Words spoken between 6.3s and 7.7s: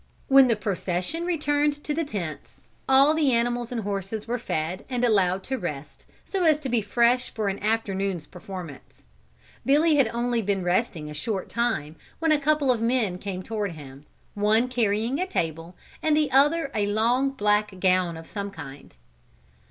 as to be fresh for the